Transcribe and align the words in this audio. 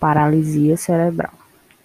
Paralisia 0.00 0.76
cerebral. 0.76 1.34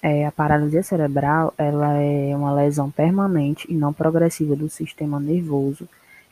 É, 0.02 0.25
a 0.25 0.31
paralisia 0.31 0.81
cerebral 0.81 1.54
ela 1.58 1.94
é 1.96 2.34
uma 2.36 2.54
lesão 2.54 2.89
permanente 2.89 3.68
e 3.70 3.76
não 3.76 3.91
progressiva 3.91 4.55
do 4.55 4.70
sistema 4.70 5.20
nervoso 5.20 5.88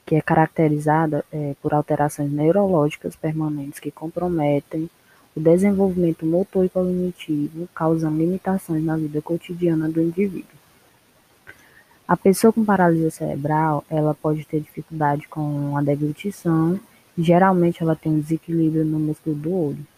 que 0.06 0.16
é 0.16 0.22
caracterizada 0.22 1.26
é, 1.32 1.56
por 1.62 1.74
alterações 1.74 2.32
neurológicas 2.32 3.16
permanentes 3.16 3.80
que 3.80 3.92
comprometem 3.92 4.90
o 5.36 5.40
desenvolvimento 5.40 6.26
motor 6.26 6.66
e 6.66 6.70
cognitivo, 6.70 7.68
causando 7.76 8.18
limitações 8.18 8.84
na 8.84 8.96
vida 8.96 9.22
cotidiana 9.22 9.90
do 9.90 10.02
indivíduo. 10.02 10.58
A 12.08 12.16
pessoa 12.16 12.54
com 12.54 12.64
paralisia 12.64 13.12
cerebral, 13.12 13.84
ela 13.90 14.14
pode 14.14 14.46
ter 14.46 14.60
dificuldade 14.60 15.28
com 15.28 15.76
a 15.76 15.82
deglutição, 15.82 16.80
e 17.18 17.24
geralmente 17.24 17.82
ela 17.82 17.96
tem 17.96 18.12
um 18.12 18.20
desequilíbrio 18.20 18.86
no 18.86 19.00
músculo 19.00 19.36
do 19.36 19.54
olho. 19.54 19.93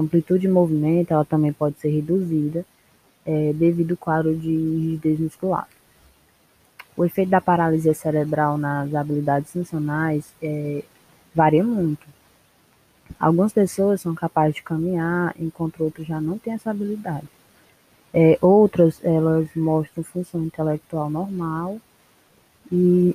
A 0.00 0.02
amplitude 0.02 0.46
de 0.46 0.48
movimento 0.48 1.12
ela 1.12 1.26
também 1.26 1.52
pode 1.52 1.78
ser 1.78 1.90
reduzida 1.90 2.64
é, 3.26 3.52
devido 3.52 3.90
ao 3.90 3.96
quadro 3.98 4.34
de 4.34 4.48
rigidez 4.48 5.20
muscular. 5.20 5.68
O 6.96 7.04
efeito 7.04 7.28
da 7.28 7.40
paralisia 7.40 7.92
cerebral 7.92 8.56
nas 8.56 8.94
habilidades 8.94 9.52
funcionais 9.52 10.32
é, 10.42 10.82
varia 11.34 11.62
muito. 11.62 12.06
Algumas 13.18 13.52
pessoas 13.52 14.00
são 14.00 14.14
capazes 14.14 14.54
de 14.54 14.62
caminhar, 14.62 15.34
enquanto 15.38 15.84
outras 15.84 16.06
já 16.06 16.18
não 16.18 16.38
têm 16.38 16.54
essa 16.54 16.70
habilidade. 16.70 17.28
É, 18.14 18.38
outras, 18.40 19.04
elas 19.04 19.54
mostram 19.54 20.02
função 20.02 20.42
intelectual 20.42 21.10
normal 21.10 21.78
e 22.72 23.14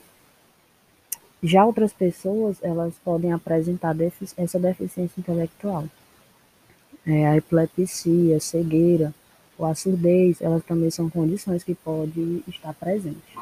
já 1.41 1.65
outras 1.65 1.91
pessoas, 1.91 2.57
elas 2.61 2.93
podem 3.03 3.33
apresentar 3.33 3.93
defici 3.93 4.35
essa 4.37 4.59
deficiência 4.59 5.19
intelectual 5.19 5.85
é, 7.05 7.27
a 7.27 7.37
epilepsia, 7.37 8.37
a 8.37 8.39
cegueira 8.39 9.13
ou 9.57 9.65
a 9.65 9.75
surdez, 9.75 10.41
elas 10.41 10.63
também 10.63 10.89
são 10.89 11.09
condições 11.09 11.63
que 11.63 11.75
podem 11.75 12.43
estar 12.47 12.73
presentes. 12.73 13.35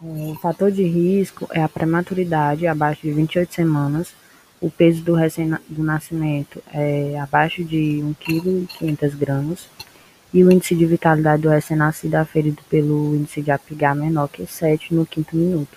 O 0.00 0.34
fator 0.42 0.70
de 0.70 0.82
risco 0.82 1.46
é 1.52 1.62
a 1.62 1.68
prematuridade 1.68 2.66
abaixo 2.66 3.02
de 3.02 3.12
28 3.12 3.54
semanas, 3.54 4.12
o 4.60 4.70
peso 4.70 5.02
do, 5.02 5.14
recém, 5.14 5.50
do 5.68 5.82
nascimento 5.82 6.62
é 6.72 7.18
abaixo 7.18 7.64
de 7.64 8.00
1,5 8.26 9.06
kg 9.08 9.58
e 10.32 10.44
o 10.44 10.50
índice 10.50 10.74
de 10.74 10.86
vitalidade 10.86 11.42
do 11.42 11.48
recém-nascido 11.48 12.14
aferido 12.14 12.62
pelo 12.70 13.14
índice 13.14 13.42
de 13.42 13.50
APGA 13.50 13.94
menor 13.94 14.28
que 14.28 14.46
7 14.46 14.94
no 14.94 15.04
quinto 15.04 15.36
minuto. 15.36 15.76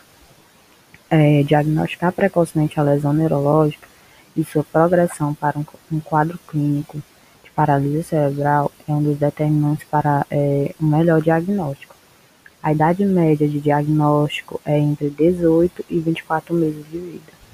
É, 1.10 1.44
diagnosticar 1.44 2.12
precocemente 2.12 2.80
a 2.80 2.84
lesão 2.84 3.12
neurológica 3.12 3.88
e 4.36 4.44
sua 4.44 4.64
progressão 4.64 5.34
para 5.34 5.58
um 5.92 6.00
quadro 6.00 6.38
clínico 6.48 7.02
de 7.44 7.52
paralisia 7.52 8.04
cerebral 8.04 8.72
é 8.88 8.92
um 8.92 9.02
dos 9.02 9.18
determinantes 9.18 9.88
para 9.90 10.26
é, 10.30 10.74
um 10.82 10.88
melhor 10.88 11.22
diagnóstico. 11.22 11.96
A 12.62 12.74
idade 12.74 13.06
média 13.06 13.48
de 13.48 13.60
diagnóstico 13.60 14.60
é 14.66 14.78
entre 14.80 15.10
18 15.10 15.86
e 15.90 16.00
24 16.00 16.54
meses 16.54 16.84
de 16.90 16.98
vida. 16.98 17.45